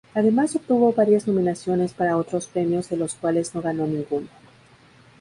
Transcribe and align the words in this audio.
Además 0.15 0.55
obtuvo 0.55 0.91
varias 0.93 1.27
nominaciones 1.27 1.93
para 1.93 2.17
otros 2.17 2.47
premios 2.47 2.89
de 2.89 2.97
los 2.97 3.13
cuales 3.13 3.53
no 3.53 3.61
ganó 3.61 3.85
ninguno. 3.85 4.27